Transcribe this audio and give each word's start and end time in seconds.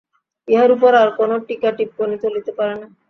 ইহার 0.47 0.69
উপর 0.75 0.91
আর 0.95 1.09
কোন 1.17 1.31
টীকা-টিপ্পনী 1.47 2.15
চলিতে 2.23 2.51
পারে 2.57 2.75
না। 2.75 2.87